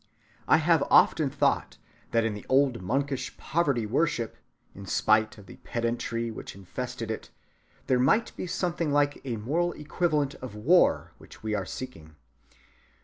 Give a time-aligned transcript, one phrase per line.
[0.47, 1.77] I have often thought
[2.09, 4.31] that in the old monkish poverty‐worship,
[4.73, 7.29] in spite of the pedantry which infested it,
[7.85, 12.15] there might be something like that moral equivalent of war which we are seeking.